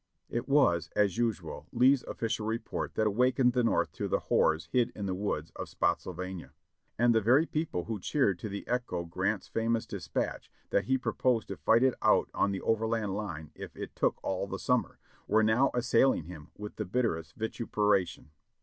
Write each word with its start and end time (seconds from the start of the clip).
It 0.31 0.49
was, 0.49 0.89
as 0.95 1.19
usual, 1.19 1.67
Lee's 1.71 2.01
official 2.05 2.47
report 2.47 2.95
that 2.95 3.05
awakened 3.05 3.53
the 3.53 3.63
North 3.63 3.91
to 3.91 4.07
the 4.07 4.17
horrors 4.19 4.67
hid 4.71 4.89
in 4.95 5.05
the 5.05 5.13
woods 5.13 5.51
of 5.55 5.69
Spottsylvania; 5.69 6.53
and 6.97 7.13
the 7.13 7.21
very 7.21 7.45
people 7.45 7.83
who 7.83 7.99
cheered 7.99 8.39
to 8.39 8.49
the 8.49 8.67
echo 8.67 9.05
Grant's 9.05 9.47
famous 9.47 9.85
dispatch, 9.85 10.49
that 10.71 10.85
he 10.85 10.97
proposed 10.97 11.49
to 11.49 11.55
fight 11.57 11.83
it 11.83 11.93
out 12.01 12.31
on 12.33 12.49
the 12.51 12.61
overland 12.61 13.13
line 13.15 13.51
if 13.53 13.75
it 13.75 13.95
took 13.95 14.19
all 14.23 14.47
the 14.47 14.57
summer, 14.57 14.97
were 15.27 15.43
now 15.43 15.69
assailing 15.75 16.23
him 16.23 16.49
with 16.57 16.77
the 16.77 16.85
bitterest 16.85 17.35
vituperation. 17.35 18.31